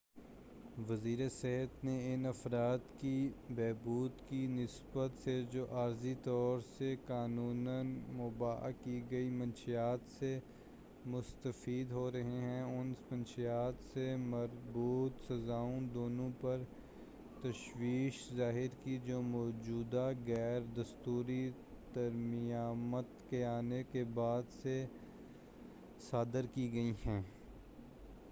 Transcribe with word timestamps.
وزیرِ 0.89 1.29
صحت 1.31 1.83
نے 1.85 2.13
ان 2.13 2.25
افراد 2.25 2.77
کی 2.99 3.29
بہبود 3.49 4.11
کی 4.29 4.47
نسبت 4.47 5.19
سے 5.23 5.41
جو 5.51 5.65
عارضی 5.71 6.13
طور 6.23 6.59
سے 6.77 6.95
قانوناً 7.07 7.87
مُباح 8.09 8.69
کی 8.83 9.01
گئی 9.11 9.29
منشیات 9.29 9.99
سے 10.19 10.39
مستفید 11.05 11.91
ہو 11.91 12.11
رہے 12.11 12.23
ہیں 12.23 12.61
اور 12.61 12.71
ان 12.71 12.93
منشیات 13.11 13.73
سے 13.93 14.15
مربوط 14.15 15.21
سزاؤں 15.27 15.81
دونوں 15.93 16.29
پر 16.41 16.63
تشویش 17.41 18.33
ظاہر 18.35 18.83
کی 18.83 18.97
جو 19.05 19.21
موجودہ 19.21 20.11
غیر 20.27 20.61
دستوری 20.77 21.49
ترمیمات 21.93 23.29
کے 23.29 23.45
آنے 23.45 23.83
کے 23.91 24.03
بعد 24.03 24.43
سے 24.63 24.85
صادر 26.11 26.45
کی 26.53 26.73
گئی 26.73 26.91
ہیں 27.05 27.21